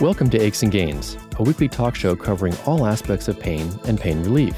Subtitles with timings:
[0.00, 4.00] Welcome to Aches and Gains, a weekly talk show covering all aspects of pain and
[4.00, 4.54] pain relief.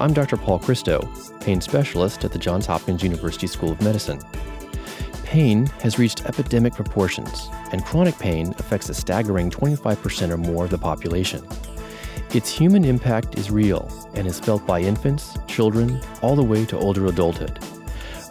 [0.00, 0.36] I'm Dr.
[0.36, 4.20] Paul Christo, pain specialist at the Johns Hopkins University School of Medicine.
[5.22, 10.70] Pain has reached epidemic proportions, and chronic pain affects a staggering 25% or more of
[10.72, 11.46] the population.
[12.34, 16.76] Its human impact is real and is felt by infants, children, all the way to
[16.76, 17.60] older adulthood.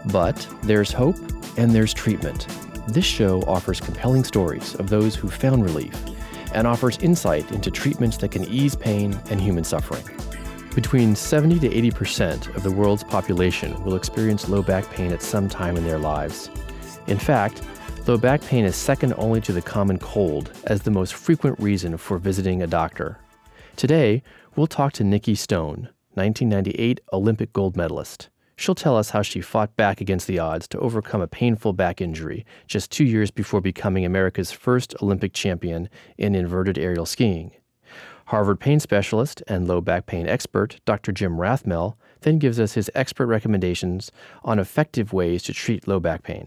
[0.08, 1.16] But there's hope
[1.58, 2.48] and there's treatment.
[2.90, 5.96] This show offers compelling stories of those who found relief
[6.54, 10.04] and offers insight into treatments that can ease pain and human suffering.
[10.76, 15.50] Between 70 to 80% of the world's population will experience low back pain at some
[15.50, 16.50] time in their lives.
[17.08, 17.62] In fact,
[18.08, 21.98] low back pain is second only to the common cold as the most frequent reason
[21.98, 23.18] for visiting a doctor.
[23.76, 24.24] Today,
[24.56, 28.30] we'll talk to Nikki Stone, 1998 Olympic gold medalist.
[28.60, 32.02] She'll tell us how she fought back against the odds to overcome a painful back
[32.02, 37.52] injury just two years before becoming America's first Olympic champion in inverted aerial skiing.
[38.26, 41.14] Harvard pain specialist and low back pain expert Dr.
[41.14, 44.12] Jim Rathmell then gives us his expert recommendations
[44.44, 46.46] on effective ways to treat low back pain.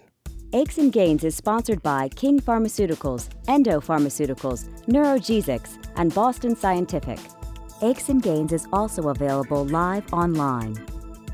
[0.53, 7.19] Aches and Gains is sponsored by King Pharmaceuticals, Endo Pharmaceuticals, NeurogesX, and Boston Scientific.
[7.81, 10.77] Aches and Gains is also available live online.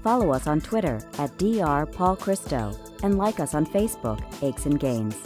[0.03, 5.17] Follow us on Twitter at drpaulchristo and like us on Facebook, Aches and Gains.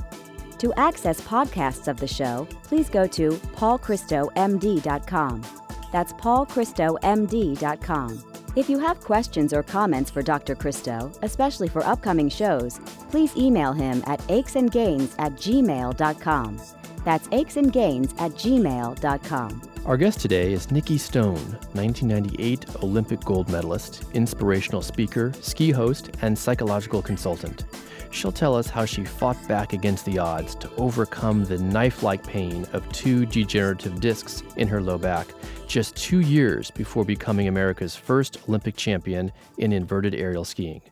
[0.58, 5.42] To access podcasts of the show, please go to paulchristomd.com.
[5.90, 8.24] That's paulchristomd.com.
[8.54, 10.54] If you have questions or comments for Dr.
[10.54, 16.60] Christo, especially for upcoming shows, please email him at achesandgains at gmail.com.
[17.04, 19.62] That's achesandgains at gmail.com.
[19.84, 26.38] Our guest today is Nikki Stone, 1998 Olympic gold medalist, inspirational speaker, ski host, and
[26.38, 27.64] psychological consultant.
[28.12, 32.24] She'll tell us how she fought back against the odds to overcome the knife like
[32.24, 35.26] pain of two degenerative discs in her low back
[35.66, 40.82] just two years before becoming America's first Olympic champion in inverted aerial skiing.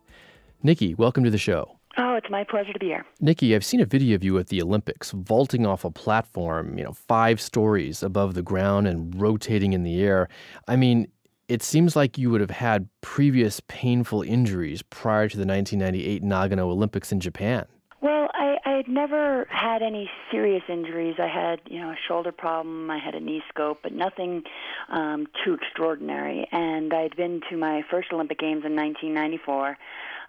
[0.62, 1.79] Nikki, welcome to the show.
[1.96, 3.04] Oh, it's my pleasure to be here.
[3.20, 6.84] Nikki, I've seen a video of you at the Olympics vaulting off a platform, you
[6.84, 10.28] know, five stories above the ground and rotating in the air.
[10.68, 11.08] I mean,
[11.48, 16.70] it seems like you would have had previous painful injuries prior to the 1998 Nagano
[16.70, 17.66] Olympics in Japan.
[18.00, 21.16] Well, I, I had never had any serious injuries.
[21.18, 22.88] I had, you know, a shoulder problem.
[22.90, 24.44] I had a knee scope, but nothing
[24.90, 26.46] um, too extraordinary.
[26.52, 29.76] And I had been to my first Olympic Games in 1994.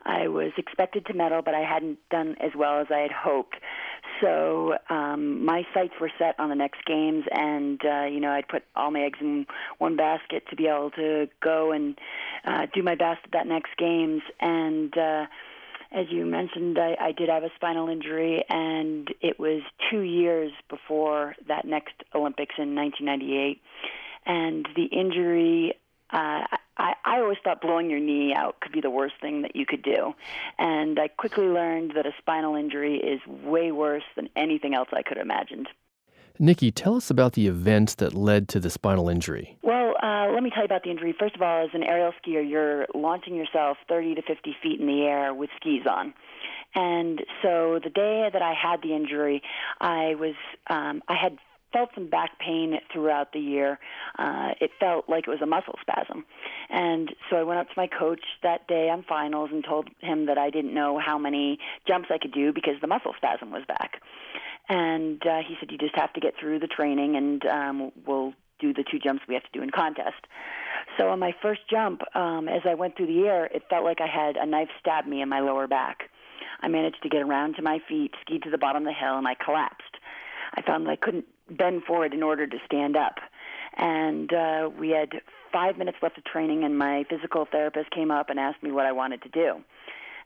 [0.04, 3.56] I was expected to medal, but I hadn't done as well as I had hoped.
[4.22, 8.48] So um, my sights were set on the next games, and uh, you know I'd
[8.48, 9.46] put all my eggs in
[9.78, 11.98] one basket to be able to go and
[12.46, 14.22] uh, do my best at that next games.
[14.40, 15.26] And uh,
[15.92, 20.52] as you mentioned, I, I did have a spinal injury, and it was two years
[20.70, 23.62] before that next Olympics in 1998.
[24.26, 25.74] And the injury
[26.12, 26.44] uh,
[26.78, 29.66] I, I always thought blowing your knee out could be the worst thing that you
[29.66, 30.14] could do.
[30.58, 35.02] And I quickly learned that a spinal injury is way worse than anything else I
[35.02, 35.68] could have imagined.
[36.40, 39.58] Nikki, tell us about the events that led to the spinal injury.
[39.62, 41.14] Well, uh, let me tell you about the injury.
[41.18, 44.88] First of all, as an aerial skier, you're launching yourself 30 to 50 feet in
[44.88, 46.14] the air with skis on.
[46.74, 49.44] And so the day that I had the injury,
[49.82, 50.36] I was
[50.70, 51.38] um, I had
[51.74, 53.80] felt some back pain throughout the year.
[54.18, 56.26] Uh, it felt like it was a muscle spasm.
[56.70, 60.26] And so I went up to my coach that day on finals and told him
[60.28, 63.64] that I didn't know how many jumps I could do because the muscle spasm was
[63.68, 64.02] back.
[64.70, 68.34] And uh, he said, You just have to get through the training and um, we'll
[68.60, 70.28] do the two jumps we have to do in contest.
[70.98, 74.00] So on my first jump, um, as I went through the air, it felt like
[74.02, 76.10] I had a knife stab me in my lower back.
[76.62, 79.18] I managed to get around to my feet, skied to the bottom of the hill,
[79.18, 79.98] and I collapsed.
[80.54, 81.26] I found that I couldn't
[81.58, 83.16] bend forward in order to stand up.
[83.78, 88.30] And uh, we had five minutes left of training, and my physical therapist came up
[88.30, 89.62] and asked me what I wanted to do.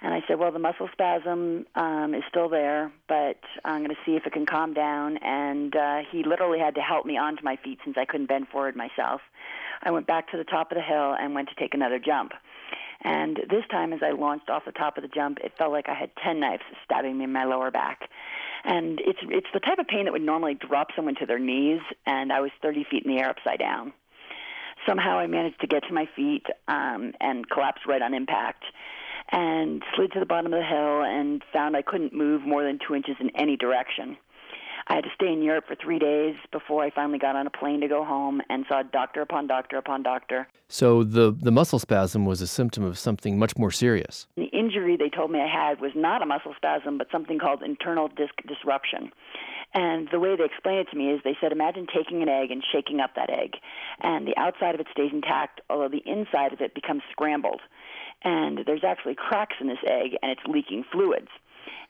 [0.01, 4.01] And I said, well, the muscle spasm um, is still there, but I'm going to
[4.05, 5.17] see if it can calm down.
[5.17, 8.47] And uh, he literally had to help me onto my feet since I couldn't bend
[8.49, 9.21] forward myself.
[9.81, 12.33] I went back to the top of the hill and went to take another jump.
[13.01, 15.87] And this time, as I launched off the top of the jump, it felt like
[15.87, 18.09] I had 10 knives stabbing me in my lower back
[18.65, 21.81] and it's it's the type of pain that would normally drop someone to their knees,
[22.05, 23.93] and I was 30 feet in the air upside down.
[24.87, 28.63] Somehow I managed to get to my feet um, and collapsed right on impact,
[29.31, 32.79] and slid to the bottom of the hill and found I couldn't move more than
[32.85, 34.17] two inches in any direction.
[34.87, 37.49] I had to stay in Europe for three days before I finally got on a
[37.49, 40.47] plane to go home and saw doctor upon doctor upon doctor.
[40.69, 44.27] So the, the muscle spasm was a symptom of something much more serious.
[44.35, 47.63] The injury they told me I had was not a muscle spasm, but something called
[47.63, 49.11] internal disc disruption.
[49.73, 52.51] And the way they explained it to me is they said, imagine taking an egg
[52.51, 53.55] and shaking up that egg.
[54.01, 57.61] And the outside of it stays intact, although the inside of it becomes scrambled.
[58.23, 61.27] And there's actually cracks in this egg, and it's leaking fluids.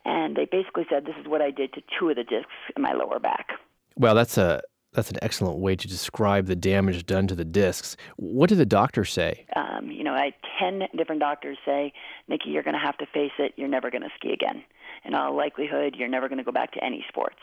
[0.06, 2.82] And they basically said, this is what I did to two of the discs in
[2.84, 3.50] my lower back.
[3.98, 4.62] Well, that's a
[4.96, 7.96] that's an excellent way to describe the damage done to the discs.
[8.18, 9.46] What did the doctor say?
[9.56, 11.94] Um, you know, I had 10 different doctors say,
[12.28, 13.54] Nikki, you're going to have to face it.
[13.58, 14.64] You're never going to ski again.
[15.04, 17.38] In all likelihood, you're never going to go back to any sports.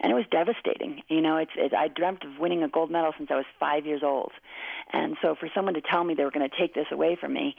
[0.00, 1.02] And it was devastating.
[1.08, 3.84] You know, it's, it, I dreamt of winning a gold medal since I was five
[3.84, 4.32] years old.
[4.92, 7.32] And so for someone to tell me they were going to take this away from
[7.32, 7.56] me,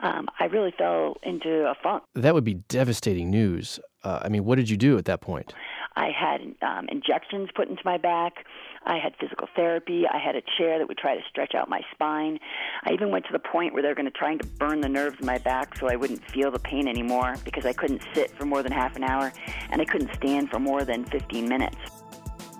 [0.00, 2.04] um, I really fell into a funk.
[2.14, 3.78] That would be devastating news.
[4.02, 5.54] Uh, I mean, what did you do at that point?
[5.96, 8.44] I had um, injections put into my back.
[8.84, 10.04] I had physical therapy.
[10.12, 12.40] I had a chair that would try to stretch out my spine.
[12.84, 14.88] I even went to the point where they were going to try to burn the
[14.88, 18.30] nerves in my back so I wouldn't feel the pain anymore because I couldn't sit
[18.32, 19.32] for more than half an hour
[19.70, 21.76] and I couldn't stand for more than 15 minutes.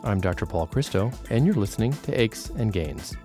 [0.05, 0.47] I'm Dr.
[0.47, 3.17] Paul Christo, and you're listening to Aches and Gains.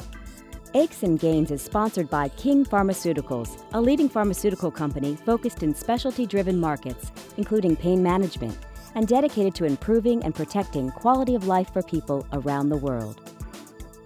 [0.76, 6.26] Aches and Gains is sponsored by King Pharmaceuticals, a leading pharmaceutical company focused in specialty
[6.26, 8.58] driven markets, including pain management
[8.96, 13.22] and dedicated to improving and protecting quality of life for people around the world.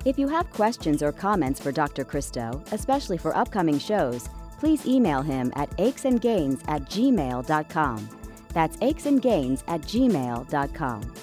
[0.05, 2.03] If you have questions or comments for Dr.
[2.03, 4.27] Christo, especially for upcoming shows,
[4.59, 8.09] please email him at achesandgains at gmail.com.
[8.49, 11.13] That's achesandgains at gmail.com.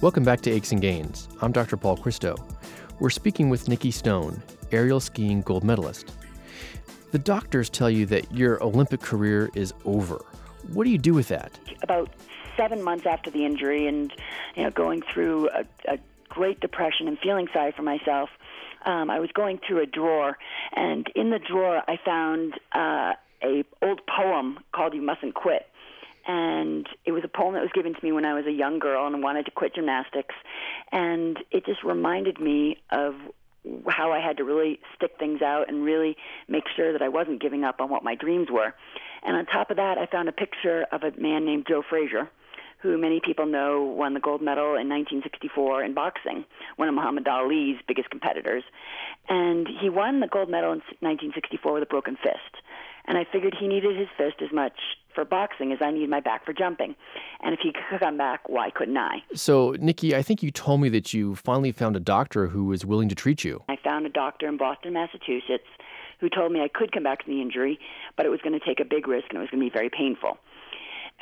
[0.00, 1.28] Welcome back to Aches and Gains.
[1.40, 1.76] I'm Dr.
[1.76, 2.34] Paul Christo.
[2.98, 4.42] We're speaking with Nikki Stone,
[4.72, 6.12] aerial skiing gold medalist.
[7.12, 10.24] The doctors tell you that your Olympic career is over.
[10.72, 11.58] What do you do with that?
[11.82, 12.10] About
[12.56, 14.12] seven months after the injury and
[14.54, 18.30] you know going through a, a great depression and feeling sorry for myself.
[18.84, 20.36] Um, I was going through a drawer,
[20.74, 23.12] and in the drawer I found uh,
[23.42, 25.66] a old poem called "You Mustn't Quit."
[26.24, 28.78] and it was a poem that was given to me when I was a young
[28.78, 30.34] girl and wanted to quit gymnastics,
[30.92, 33.14] and it just reminded me of
[33.88, 36.16] how I had to really stick things out and really
[36.48, 38.74] make sure that I wasn't giving up on what my dreams were.
[39.22, 42.28] And on top of that, I found a picture of a man named Joe Frazier
[42.82, 46.44] who many people know won the gold medal in 1964 in boxing,
[46.76, 48.64] one of Muhammad Ali's biggest competitors.
[49.28, 52.62] And he won the gold medal in 1964 with a broken fist.
[53.04, 54.74] And I figured he needed his fist as much
[55.14, 56.94] for boxing as I need my back for jumping.
[57.40, 59.22] And if he could come back, why couldn't I?
[59.34, 62.84] So, Nikki, I think you told me that you finally found a doctor who was
[62.84, 63.62] willing to treat you.
[63.68, 65.66] I found a doctor in Boston, Massachusetts,
[66.20, 67.78] who told me I could come back from the injury,
[68.16, 69.72] but it was going to take a big risk and it was going to be
[69.72, 70.38] very painful.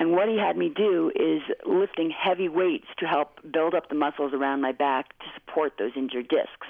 [0.00, 3.94] And what he had me do is lifting heavy weights to help build up the
[3.94, 6.66] muscles around my back to support those injured discs.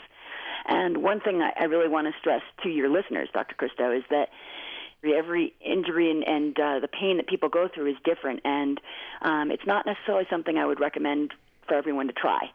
[0.66, 3.54] And one thing I, really want to stress to your listeners, Dr.
[3.54, 4.30] Christo, is that
[5.04, 8.80] every injury and, and uh, the pain that people go through is different, and
[9.22, 11.32] um, it's not necessarily something I would recommend
[11.68, 12.50] for everyone to try.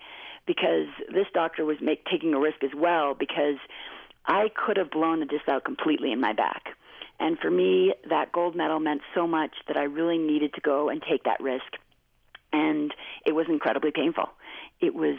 [0.45, 3.57] Because this doctor was make, taking a risk as well, because
[4.25, 6.75] I could have blown the disc out completely in my back.
[7.19, 10.89] And for me, that gold medal meant so much that I really needed to go
[10.89, 11.65] and take that risk.
[12.51, 12.93] And
[13.25, 14.29] it was incredibly painful.
[14.81, 15.17] It was,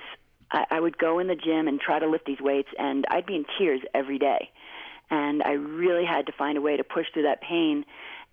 [0.51, 3.27] I, I would go in the gym and try to lift these weights, and I'd
[3.27, 4.51] be in tears every day.
[5.11, 7.85] And I really had to find a way to push through that pain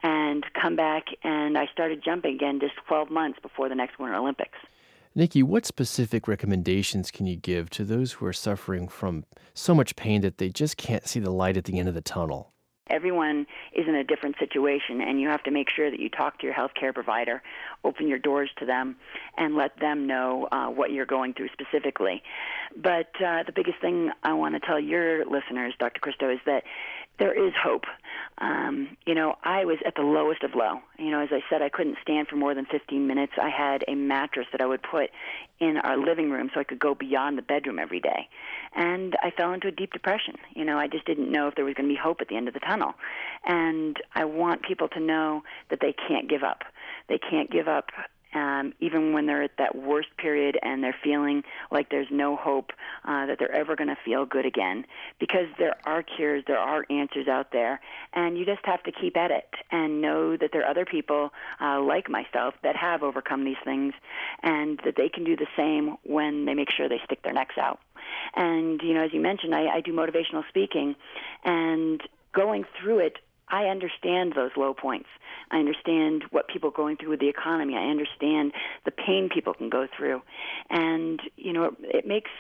[0.01, 1.06] and come back.
[1.23, 4.57] And I started jumping again just 12 months before the next Winter Olympics.
[5.16, 9.95] Nikki, what specific recommendations can you give to those who are suffering from so much
[9.95, 12.53] pain that they just can't see the light at the end of the tunnel?
[12.90, 16.40] Everyone is in a different situation, and you have to make sure that you talk
[16.40, 17.42] to your healthcare provider,
[17.83, 18.97] open your doors to them,
[19.37, 22.21] and let them know uh, what you're going through specifically.
[22.75, 26.02] But uh, the biggest thing I want to tell your listeners, Dr.
[26.02, 26.63] Christo, is that
[27.19, 27.85] there is hope.
[28.40, 30.80] Um, you know, I was at the lowest of low.
[30.97, 33.33] You know, as I said, I couldn't stand for more than 15 minutes.
[33.42, 35.11] I had a mattress that I would put
[35.59, 38.28] in our living room so I could go beyond the bedroom every day.
[38.75, 40.35] And I fell into a deep depression.
[40.56, 42.35] You know, I just didn't know if there was going to be hope at the
[42.35, 42.94] end of the tunnel.
[43.45, 46.63] And I want people to know that they can't give up.
[47.07, 47.92] They can't give up
[48.33, 52.71] um, even when they're at that worst period and they're feeling like there's no hope
[53.06, 54.85] uh, that they're ever going to feel good again.
[55.19, 57.80] Because there are cures, there are answers out there,
[58.13, 61.31] and you just have to keep at it and know that there are other people
[61.61, 63.94] uh, like myself that have overcome these things
[64.42, 67.57] and that they can do the same when they make sure they stick their necks
[67.57, 67.80] out.
[68.35, 70.95] And, you know, as you mentioned, I, I do motivational speaking,
[71.44, 72.02] and
[72.33, 73.19] going through it
[73.50, 75.09] I understand those low points.
[75.52, 77.76] I understand what people are going through with the economy.
[77.76, 78.54] I understand
[78.85, 80.21] the pain people can go through.
[80.69, 82.31] And, you know, it makes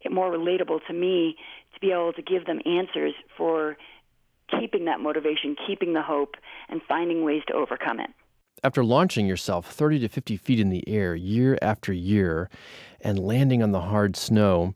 [0.00, 1.36] it more relatable to me
[1.74, 3.76] to be able to give them answers for
[4.60, 6.36] keeping that motivation, keeping the hope,
[6.68, 8.10] and finding ways to overcome it.
[8.64, 12.48] After launching yourself 30 to 50 feet in the air year after year
[13.00, 14.74] and landing on the hard snow,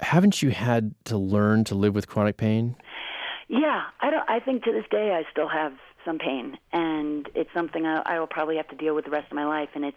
[0.00, 2.76] haven't you had to learn to live with chronic pain?
[3.48, 4.28] Yeah, I don't.
[4.28, 5.72] I think to this day I still have
[6.04, 9.30] some pain, and it's something I, I will probably have to deal with the rest
[9.30, 9.70] of my life.
[9.74, 9.96] And it's,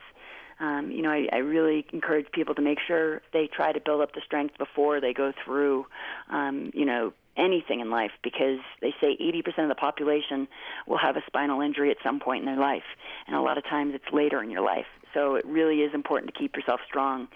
[0.60, 4.02] um, you know, I, I really encourage people to make sure they try to build
[4.02, 5.86] up the strength before they go through,
[6.30, 10.48] um, you know, anything in life because they say 80% of the population
[10.88, 12.84] will have a spinal injury at some point in their life,
[13.28, 14.88] and a lot of times it's later in your life.
[15.14, 17.28] So it really is important to keep yourself strong.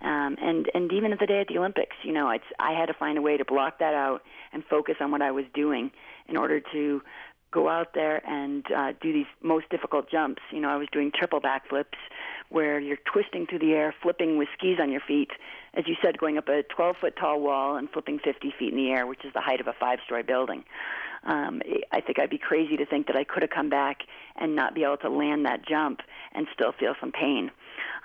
[0.00, 2.86] Um, and and even at the day at the Olympics, you know, it's I had
[2.86, 5.90] to find a way to block that out and focus on what I was doing
[6.28, 7.02] in order to
[7.50, 10.42] go out there and uh, do these most difficult jumps.
[10.52, 11.96] You know, I was doing triple backflips
[12.50, 15.30] where you're twisting through the air, flipping with skis on your feet,
[15.74, 18.76] as you said, going up a 12 foot tall wall and flipping 50 feet in
[18.76, 20.64] the air, which is the height of a five story building.
[21.26, 24.02] Um, I think I'd be crazy to think that I could have come back
[24.36, 26.00] and not be able to land that jump
[26.32, 27.50] and still feel some pain.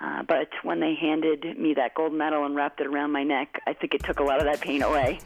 [0.00, 3.60] Uh, but when they handed me that gold medal and wrapped it around my neck,
[3.66, 5.20] I think it took a lot of that pain away.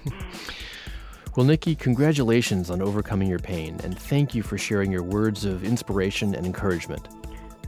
[1.36, 5.64] well, Nikki, congratulations on overcoming your pain, and thank you for sharing your words of
[5.64, 7.08] inspiration and encouragement.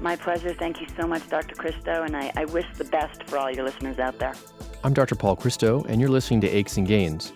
[0.00, 0.54] My pleasure.
[0.54, 1.54] Thank you so much, Dr.
[1.56, 4.34] Christo, and I, I wish the best for all your listeners out there.
[4.84, 5.14] I'm Dr.
[5.14, 7.32] Paul Christo, and you're listening to Aches and Gains.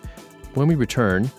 [0.53, 1.29] When we return,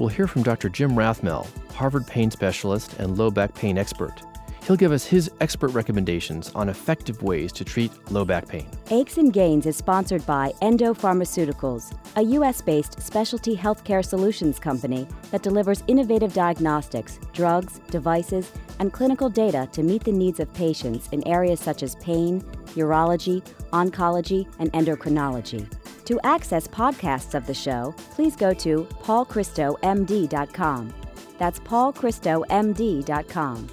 [0.00, 0.70] we'll hear from Dr.
[0.70, 4.22] Jim Rathmell, Harvard pain specialist and low back pain expert.
[4.66, 8.66] He'll give us his expert recommendations on effective ways to treat low back pain.
[8.90, 12.62] Aches and Gains is sponsored by Endo Pharmaceuticals, a U.S.
[12.62, 19.82] based specialty healthcare solutions company that delivers innovative diagnostics, drugs, devices, and clinical data to
[19.82, 22.40] meet the needs of patients in areas such as pain,
[22.74, 23.42] urology,
[23.72, 25.68] oncology, and endocrinology.
[26.06, 30.94] To access podcasts of the show, please go to paulchristomd.com.
[31.38, 33.68] That's paulchristomd.com.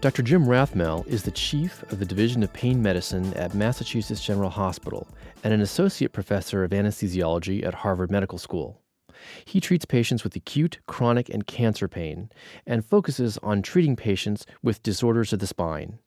[0.00, 0.22] Dr.
[0.22, 5.06] Jim Rathmell is the chief of the Division of Pain Medicine at Massachusetts General Hospital
[5.44, 8.80] and an associate professor of anesthesiology at Harvard Medical School.
[9.44, 12.30] He treats patients with acute, chronic, and cancer pain
[12.66, 15.98] and focuses on treating patients with disorders of the spine.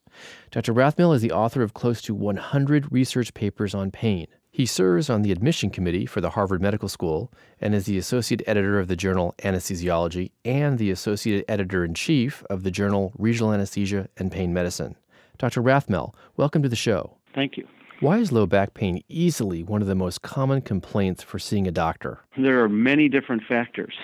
[0.50, 0.74] Dr.
[0.74, 4.26] Rathmell is the author of close to 100 research papers on pain.
[4.54, 8.40] He serves on the admission committee for the Harvard Medical School and is the associate
[8.46, 13.52] editor of the journal Anesthesiology and the associate editor in chief of the journal Regional
[13.52, 14.94] Anesthesia and Pain Medicine.
[15.38, 15.60] Dr.
[15.60, 17.16] Rathmell, welcome to the show.
[17.34, 17.66] Thank you.
[17.98, 21.72] Why is low back pain easily one of the most common complaints for seeing a
[21.72, 22.20] doctor?
[22.38, 23.96] There are many different factors.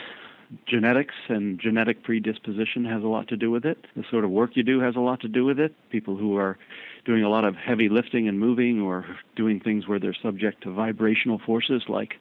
[0.66, 3.78] Genetics and genetic predisposition has a lot to do with it.
[3.95, 5.75] The sort of work you do has a lot to do with it.
[5.90, 6.59] People who are
[7.04, 10.73] doing a lot of heavy lifting and moving or doing things where they're subject to
[10.73, 12.14] vibrational forces like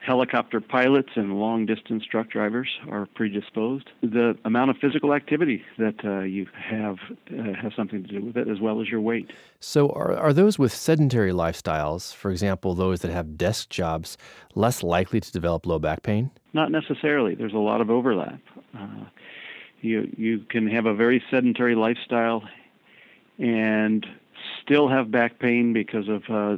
[0.00, 3.90] helicopter pilots and long distance truck drivers are predisposed.
[4.02, 6.98] The amount of physical activity that uh, you have
[7.30, 9.32] uh, has something to do with it, as well as your weight.
[9.60, 14.16] So, are, are those with sedentary lifestyles, for example, those that have desk jobs,
[14.54, 16.30] less likely to develop low back pain?
[16.52, 17.34] Not necessarily.
[17.34, 18.40] There's a lot of overlap.
[18.78, 19.04] Uh,
[19.80, 22.42] you you can have a very sedentary lifestyle
[23.38, 24.06] and
[24.62, 26.56] still have back pain because of uh,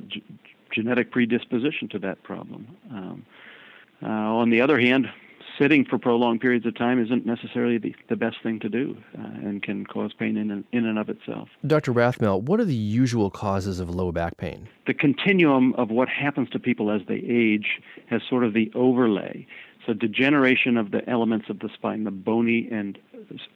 [0.72, 2.68] genetic predisposition to that problem.
[2.90, 3.26] Um,
[4.02, 5.08] uh, on the other hand,
[5.58, 9.22] sitting for prolonged periods of time isn't necessarily the, the best thing to do uh,
[9.22, 11.48] and can cause pain in, in and of itself.
[11.66, 11.92] Dr.
[11.92, 14.68] Rathmell, what are the usual causes of low back pain?
[14.86, 19.46] The continuum of what happens to people as they age has sort of the overlay.
[19.86, 22.98] So, degeneration of the elements of the spine, the bony and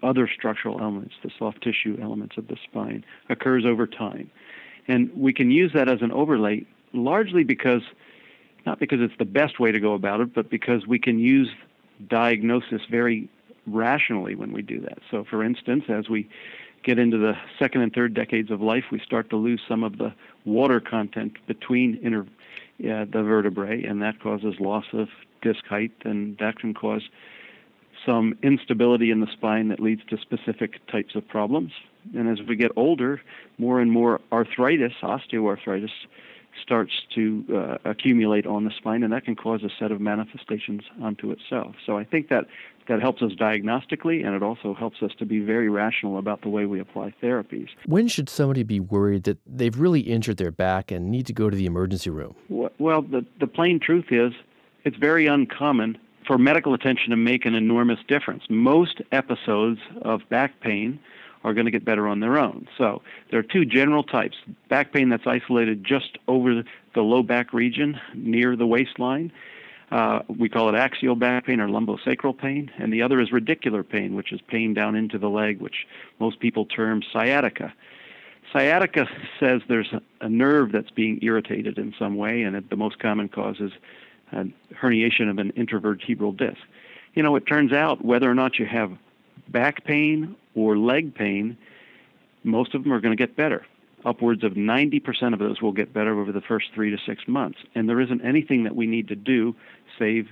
[0.02, 4.30] other structural elements, the soft tissue elements of the spine, occurs over time.
[4.88, 7.82] And we can use that as an overlay largely because,
[8.66, 11.48] not because it's the best way to go about it, but because we can use
[12.08, 13.28] diagnosis very
[13.66, 14.98] rationally when we do that.
[15.10, 16.28] So, for instance, as we
[16.82, 19.98] get into the second and third decades of life, we start to lose some of
[19.98, 20.12] the
[20.44, 22.24] water content between uh,
[22.80, 25.08] the vertebrae, and that causes loss of
[25.42, 27.02] disc height, and that can cause
[28.04, 31.70] some instability in the spine that leads to specific types of problems.
[32.16, 33.20] And as we get older,
[33.58, 35.90] more and more arthritis, osteoarthritis,
[36.60, 40.82] starts to uh, accumulate on the spine, and that can cause a set of manifestations
[41.02, 41.74] unto itself.
[41.86, 42.46] So I think that
[42.88, 46.48] that helps us diagnostically, and it also helps us to be very rational about the
[46.48, 47.68] way we apply therapies.
[47.86, 51.48] When should somebody be worried that they've really injured their back and need to go
[51.48, 52.34] to the emergency room?
[52.48, 54.32] Well, the, the plain truth is
[54.84, 58.44] it's very uncommon for medical attention to make an enormous difference.
[58.48, 60.98] Most episodes of back pain
[61.44, 62.68] are going to get better on their own.
[62.78, 64.36] So there are two general types
[64.68, 66.62] back pain that's isolated just over
[66.94, 69.32] the low back region near the waistline.
[69.90, 73.86] Uh, we call it axial back pain or lumbosacral pain, and the other is radicular
[73.86, 75.86] pain, which is pain down into the leg, which
[76.18, 77.72] most people term sciatica.
[78.52, 79.06] Sciatica
[79.38, 83.56] says there's a, nerve that's being irritated in some way, and the most common cause
[83.60, 83.72] is
[84.32, 86.60] a herniation of an intervertebral disc.
[87.14, 88.92] You know, it turns out whether or not you have
[89.52, 91.56] back pain or leg pain,
[92.44, 93.64] most of them are going to get better.
[94.04, 97.58] Upwards of 90% of those will get better over the first three to six months.
[97.74, 99.54] And there isn't anything that we need to do
[99.98, 100.28] save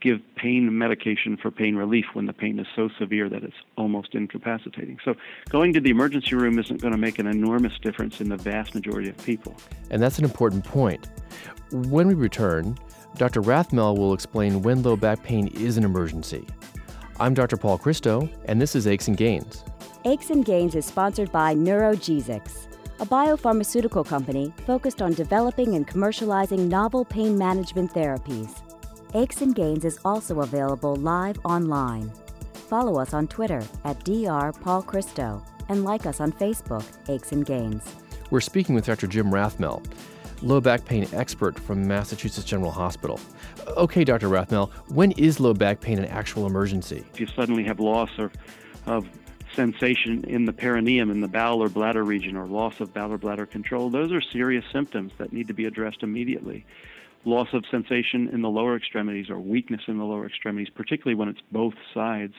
[0.00, 4.14] give pain medication for pain relief when the pain is so severe that it's almost
[4.14, 4.98] incapacitating.
[5.04, 5.16] So
[5.48, 8.74] going to the emergency room isn't going to make an enormous difference in the vast
[8.74, 9.56] majority of people.
[9.90, 11.08] And that's an important point.
[11.72, 12.78] When we return,
[13.16, 13.42] Dr.
[13.42, 16.46] Rathmell will explain when low back pain is an emergency.
[17.20, 17.56] I'm Dr.
[17.56, 19.64] Paul Christo, and this is Aches and Gains.
[20.04, 22.68] Aches and Gains is sponsored by NeurogesX,
[23.00, 28.62] a biopharmaceutical company focused on developing and commercializing novel pain management therapies.
[29.14, 32.12] Aches and Gains is also available live online.
[32.52, 34.52] Follow us on Twitter at Dr.
[34.60, 37.82] Paul Christo and like us on Facebook, Aches and Gains.
[38.30, 39.08] We're speaking with Dr.
[39.08, 39.84] Jim Rathmell,
[40.42, 43.20] low back pain expert from Massachusetts General Hospital.
[43.76, 44.28] Okay, Dr.
[44.28, 47.04] Rathmell, when is low back pain an actual emergency?
[47.12, 48.32] If you suddenly have loss of,
[48.86, 49.06] of
[49.54, 53.18] sensation in the perineum, in the bowel or bladder region, or loss of bowel or
[53.18, 56.64] bladder control, those are serious symptoms that need to be addressed immediately.
[57.24, 61.28] Loss of sensation in the lower extremities or weakness in the lower extremities, particularly when
[61.28, 62.34] it's both sides,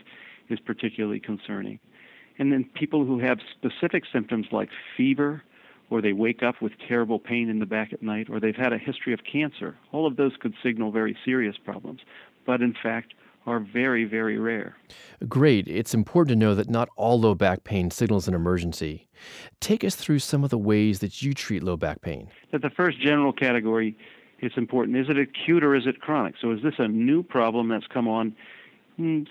[0.49, 1.79] is particularly concerning.
[2.39, 5.43] And then people who have specific symptoms like fever,
[5.89, 8.73] or they wake up with terrible pain in the back at night, or they've had
[8.73, 9.77] a history of cancer.
[9.91, 12.01] All of those could signal very serious problems,
[12.45, 13.13] but in fact
[13.45, 14.75] are very, very rare.
[15.27, 15.67] Great.
[15.67, 19.07] It's important to know that not all low back pain signals an emergency.
[19.59, 22.29] Take us through some of the ways that you treat low back pain.
[22.51, 23.97] That the first general category
[24.41, 24.97] it's important.
[24.97, 26.35] Is it acute or is it chronic?
[26.41, 28.35] So is this a new problem that's come on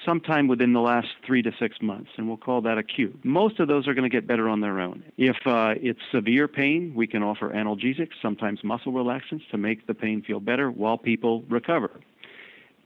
[0.05, 3.25] sometime within the last three to six months, and we'll call that acute.
[3.25, 5.05] Most of those are going to get better on their own.
[5.17, 9.95] If uh, it's severe pain, we can offer analgesics, sometimes muscle relaxants, to make the
[9.95, 11.91] pain feel better while people recover.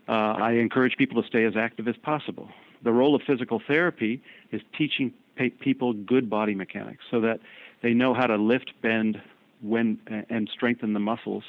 [0.08, 2.48] Uh, I encourage people to stay as active as possible.
[2.82, 5.12] The role of physical therapy is teaching
[5.60, 7.40] people good body mechanics so that
[7.82, 9.22] they know how to lift, bend,
[9.60, 11.44] when, and strengthen the muscles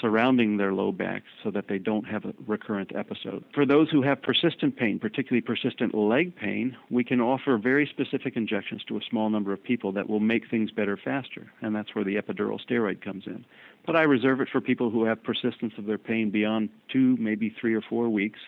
[0.00, 3.44] surrounding their low back so that they don't have a recurrent episode.
[3.54, 8.36] For those who have persistent pain, particularly persistent leg pain, we can offer very specific
[8.36, 11.94] injections to a small number of people that will make things better faster, and that's
[11.94, 13.44] where the epidural steroid comes in.
[13.86, 17.54] But I reserve it for people who have persistence of their pain beyond two, maybe
[17.60, 18.40] three or four weeks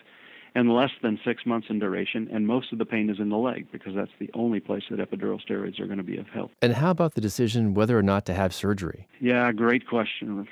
[0.53, 3.37] and less than six months in duration, and most of the pain is in the
[3.37, 6.51] leg because that's the only place that epidural steroids are going to be of help.
[6.61, 9.07] And how about the decision whether or not to have surgery?
[9.19, 10.47] Yeah, great question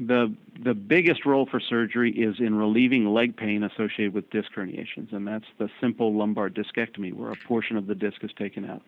[0.00, 5.12] the the biggest role for surgery is in relieving leg pain associated with disc herniations,
[5.12, 8.82] and that's the simple lumbar discectomy, where a portion of the disc is taken out.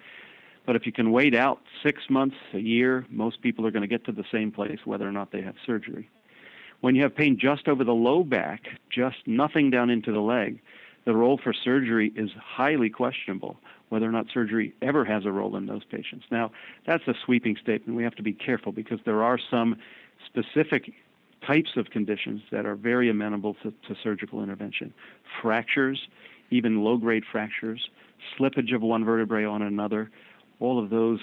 [0.67, 3.89] But if you can wait out six months, a year, most people are going to
[3.89, 6.09] get to the same place whether or not they have surgery.
[6.81, 10.61] When you have pain just over the low back, just nothing down into the leg,
[11.05, 13.57] the role for surgery is highly questionable,
[13.89, 16.27] whether or not surgery ever has a role in those patients.
[16.31, 16.53] Now,
[16.87, 17.97] that's a sweeping statement.
[17.97, 19.77] We have to be careful because there are some
[20.27, 20.93] specific
[21.47, 24.93] types of conditions that are very amenable to, to surgical intervention.
[25.41, 26.09] Fractures,
[26.51, 27.89] even low grade fractures,
[28.39, 30.11] slippage of one vertebrae on another,
[30.61, 31.21] all of those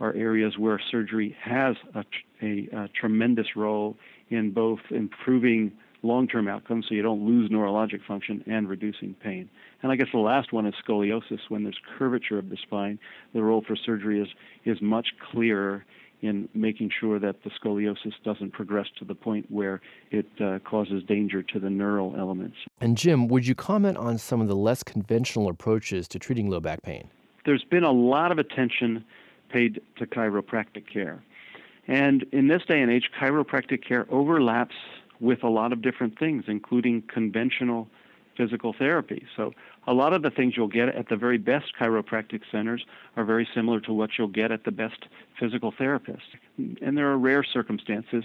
[0.00, 2.04] are areas where surgery has a,
[2.42, 3.96] a, a tremendous role
[4.30, 9.48] in both improving long term outcomes so you don't lose neurologic function and reducing pain.
[9.82, 11.38] And I guess the last one is scoliosis.
[11.48, 12.98] When there's curvature of the spine,
[13.32, 14.28] the role for surgery is,
[14.64, 15.84] is much clearer
[16.22, 19.80] in making sure that the scoliosis doesn't progress to the point where
[20.10, 22.56] it uh, causes danger to the neural elements.
[22.80, 26.60] And Jim, would you comment on some of the less conventional approaches to treating low
[26.60, 27.10] back pain?
[27.44, 29.04] There's been a lot of attention
[29.48, 31.22] paid to chiropractic care.
[31.88, 34.76] And in this day and age, chiropractic care overlaps
[35.18, 37.88] with a lot of different things, including conventional
[38.36, 39.26] physical therapy.
[39.36, 39.52] So
[39.86, 42.84] a lot of the things you'll get at the very best chiropractic centers
[43.16, 45.06] are very similar to what you'll get at the best
[45.38, 46.20] physical therapists.
[46.56, 48.24] And there are rare circumstances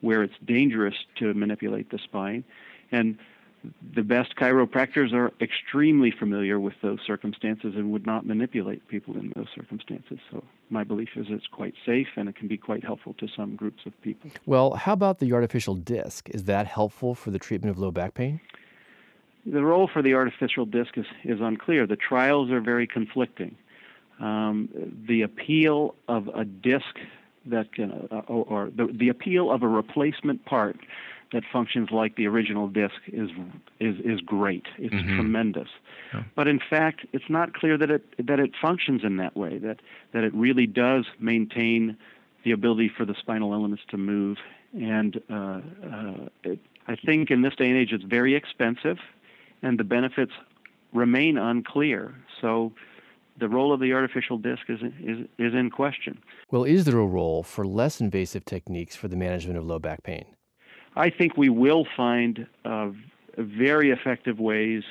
[0.00, 2.44] where it's dangerous to manipulate the spine.
[2.92, 3.18] And
[3.94, 9.32] the best chiropractors are extremely familiar with those circumstances and would not manipulate people in
[9.34, 10.18] those circumstances.
[10.30, 13.56] So my belief is it's quite safe and it can be quite helpful to some
[13.56, 14.30] groups of people.
[14.46, 16.28] Well, how about the artificial disc?
[16.30, 18.40] Is that helpful for the treatment of low back pain?
[19.46, 21.86] The role for the artificial disc is, is unclear.
[21.86, 23.56] The trials are very conflicting.
[24.18, 24.68] Um,
[25.06, 26.98] the appeal of a disc
[27.46, 30.76] that can, uh, or, the, the appeal of a replacement part
[31.32, 33.30] that functions like the original disc is
[33.80, 34.64] is is great.
[34.78, 35.16] It's mm-hmm.
[35.16, 35.68] tremendous.
[36.14, 36.22] Yeah.
[36.34, 39.58] But in fact, it's not clear that it that it functions in that way.
[39.58, 39.80] That
[40.12, 41.96] that it really does maintain
[42.44, 44.38] the ability for the spinal elements to move.
[44.72, 48.98] And uh, uh, it, I think in this day and age, it's very expensive,
[49.66, 50.32] and the benefits
[50.92, 52.14] remain unclear.
[52.40, 52.72] So
[53.38, 56.18] the role of the artificial disc is, is, is in question.
[56.50, 60.04] Well, is there a role for less invasive techniques for the management of low back
[60.04, 60.24] pain?
[60.94, 62.90] I think we will find uh,
[63.36, 64.84] very effective ways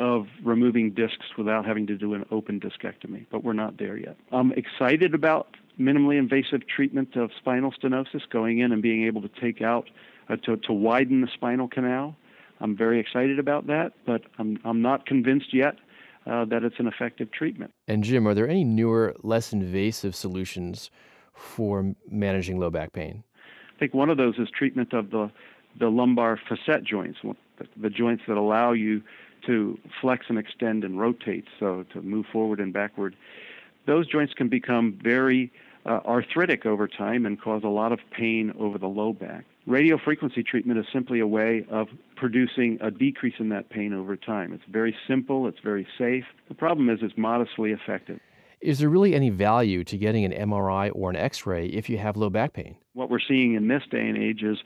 [0.00, 4.16] of removing discs without having to do an open discectomy, but we're not there yet.
[4.32, 9.30] I'm excited about minimally invasive treatment of spinal stenosis, going in and being able to
[9.40, 9.90] take out,
[10.28, 12.16] uh, to, to widen the spinal canal.
[12.60, 15.76] I'm very excited about that, but I'm, I'm not convinced yet
[16.26, 17.72] uh, that it's an effective treatment.
[17.86, 20.90] And Jim, are there any newer, less invasive solutions
[21.34, 23.22] for managing low back pain?
[23.74, 25.30] I think one of those is treatment of the,
[25.78, 29.02] the lumbar facet joints, the, the joints that allow you
[29.46, 33.14] to flex and extend and rotate, so to move forward and backward.
[33.86, 35.52] Those joints can become very
[35.86, 39.44] uh, arthritic over time and cause a lot of pain over the low back.
[39.68, 44.16] Radio frequency treatment is simply a way of producing a decrease in that pain over
[44.16, 44.54] time.
[44.54, 46.24] It's very simple, it's very safe.
[46.48, 48.18] The problem is it's modestly effective.
[48.62, 51.98] Is there really any value to getting an MRI or an X ray if you
[51.98, 52.76] have low back pain?
[52.94, 54.56] What we're seeing in this day and age is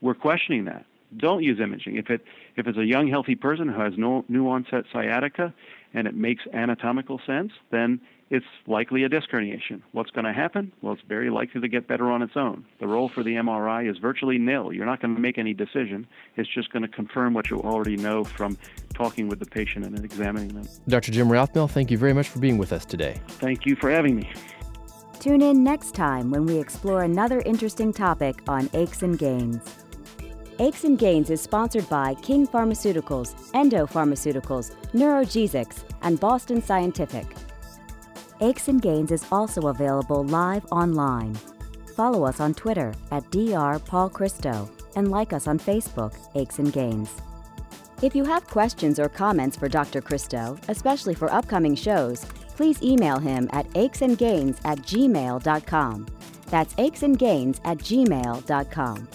[0.00, 0.86] we're questioning that.
[1.16, 1.96] Don't use imaging.
[1.96, 2.22] If, it,
[2.56, 5.52] if it's a young, healthy person who has no new onset sciatica
[5.92, 9.82] and it makes anatomical sense, then it's likely a disc herniation.
[9.92, 10.72] What's going to happen?
[10.82, 12.64] Well, it's very likely to get better on its own.
[12.80, 14.72] The role for the MRI is virtually nil.
[14.72, 16.06] You're not going to make any decision.
[16.36, 18.58] It's just going to confirm what you already know from
[18.94, 20.66] talking with the patient and examining them.
[20.88, 21.12] Dr.
[21.12, 23.20] Jim Rathmell, thank you very much for being with us today.
[23.28, 24.30] Thank you for having me.
[25.20, 29.86] Tune in next time when we explore another interesting topic on aches and gains.
[30.58, 37.26] Aches and Gains is sponsored by King Pharmaceuticals, Endo Pharmaceuticals, NeurogesX, and Boston Scientific.
[38.40, 41.34] Aches and Gains is also available live online.
[41.94, 43.78] Follow us on Twitter at Dr.
[43.78, 47.10] Paul Christo and like us on Facebook, Aches and Gains.
[48.02, 50.02] If you have questions or comments for Dr.
[50.02, 56.06] Christo, especially for upcoming shows, please email him at achesandgains at gmail.com.
[56.48, 59.08] That's achesandgains at gmail.com.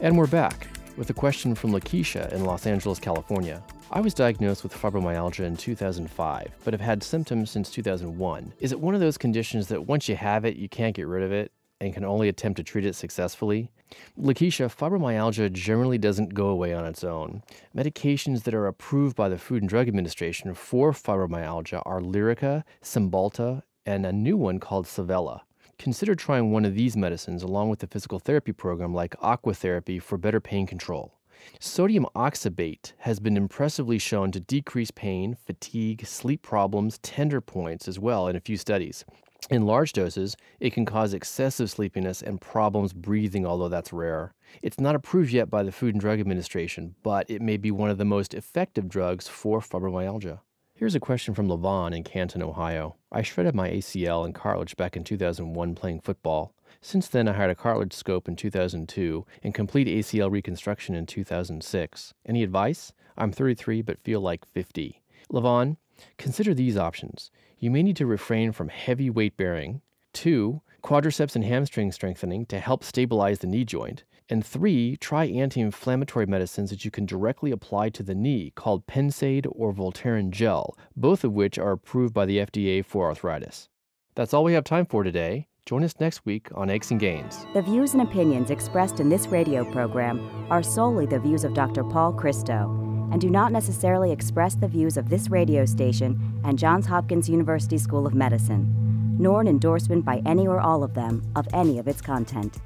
[0.00, 3.60] And we're back with a question from Lakeisha in Los Angeles, California.
[3.90, 8.54] I was diagnosed with fibromyalgia in 2005, but have had symptoms since 2001.
[8.58, 11.22] Is it one of those conditions that once you have it, you can't get rid
[11.22, 13.70] of it and can only attempt to treat it successfully?
[14.18, 17.42] Lakeisha, fibromyalgia generally doesn't go away on its own.
[17.76, 23.62] Medications that are approved by the Food and Drug Administration for fibromyalgia are Lyrica, Cymbalta,
[23.84, 25.42] and a new one called Savella
[25.76, 30.16] consider trying one of these medicines along with a physical therapy program like aquatherapy for
[30.16, 31.18] better pain control.
[31.60, 37.98] Sodium oxybate has been impressively shown to decrease pain, fatigue, sleep problems, tender points as
[37.98, 39.04] well in a few studies.
[39.50, 44.32] In large doses, it can cause excessive sleepiness and problems breathing, although that's rare.
[44.62, 47.90] It's not approved yet by the Food and Drug Administration, but it may be one
[47.90, 50.40] of the most effective drugs for fibromyalgia.
[50.74, 52.96] Here's a question from Levon in Canton, Ohio.
[53.12, 56.53] I shredded my ACL and cartilage back in 2001 playing football.
[56.80, 62.14] Since then, I hired a cartilage scope in 2002 and complete ACL reconstruction in 2006.
[62.26, 62.92] Any advice?
[63.16, 65.02] I'm 33 but feel like 50.
[65.32, 65.76] Levon,
[66.18, 67.30] consider these options.
[67.58, 69.80] You may need to refrain from heavy weight bearing.
[70.12, 74.04] Two, quadriceps and hamstring strengthening to help stabilize the knee joint.
[74.28, 78.86] And three, try anti inflammatory medicines that you can directly apply to the knee called
[78.86, 83.68] Pennsaid or Voltaren Gel, both of which are approved by the FDA for arthritis.
[84.14, 85.48] That's all we have time for today.
[85.66, 87.46] Join us next week on Aches and Gains.
[87.54, 91.82] The views and opinions expressed in this radio program are solely the views of Dr.
[91.84, 92.68] Paul Christo
[93.10, 97.78] and do not necessarily express the views of this radio station and Johns Hopkins University
[97.78, 101.88] School of Medicine, nor an endorsement by any or all of them of any of
[101.88, 102.58] its content.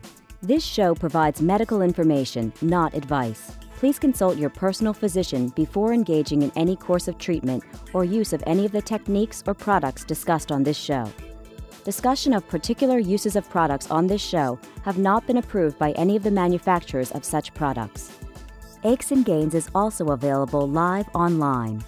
[0.42, 3.52] This show provides medical information, not advice.
[3.76, 7.62] Please consult your personal physician before engaging in any course of treatment
[7.94, 11.08] or use of any of the techniques or products discussed on this show.
[11.88, 16.16] Discussion of particular uses of products on this show have not been approved by any
[16.16, 18.12] of the manufacturers of such products.
[18.84, 21.82] Aches and Gains is also available live online.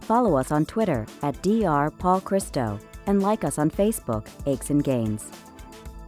[0.00, 1.90] Follow us on Twitter at Dr.
[1.90, 5.24] Paul Christo and like us on Facebook, Aches and Gains.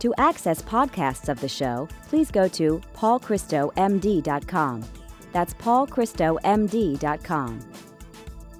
[0.00, 4.84] To access podcasts of the show, please go to paulchristomd.com.
[5.32, 7.60] That's paulchristomd.com.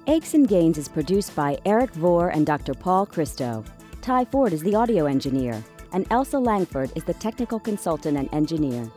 [0.07, 2.73] Aches and Gains is produced by Eric Vore and Dr.
[2.73, 3.63] Paul Christo.
[4.09, 8.89] Ty Ford is the audio engineer, and Elsa Langford is the technical consultant and engineer.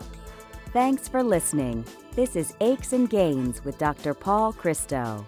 [0.73, 1.85] Thanks for listening.
[2.17, 4.15] This is Aches and Gains with Dr.
[4.15, 5.27] Paul Christo.